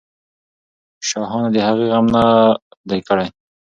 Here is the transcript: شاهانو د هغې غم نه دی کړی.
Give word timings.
شاهانو 1.07 1.49
د 1.55 1.57
هغې 1.67 1.85
غم 1.91 2.05
نه 2.15 2.23
دی 2.89 2.99
کړی. 3.07 3.27